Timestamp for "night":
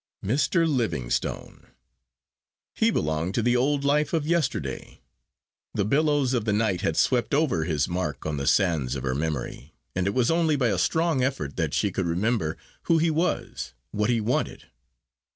6.53-6.81